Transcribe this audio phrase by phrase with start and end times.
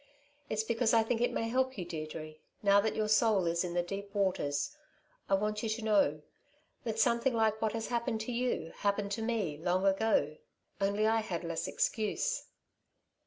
[0.49, 3.75] "It's because I think it may help you, Deirdre, now that your soul is in
[3.75, 4.75] the deep waters,
[5.29, 6.21] I want you to know...
[6.85, 10.37] that something like what has happened to you happened to me, long ago.
[10.79, 12.45] Only I had less excuse."